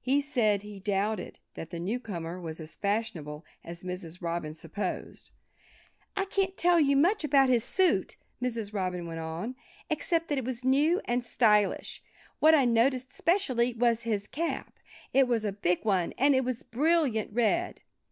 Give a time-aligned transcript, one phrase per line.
[0.00, 4.20] He said he doubted that the newcomer was as fashionable as Mrs.
[4.20, 5.30] Robin supposed.
[6.16, 8.74] "I can't tell you much about his suit," Mrs.
[8.74, 9.54] Robin went on,
[9.88, 12.02] "except that it was new and stylish.
[12.40, 14.80] What I noticed specially was his cap.
[15.12, 17.82] It was a big one and it was a brilliant red."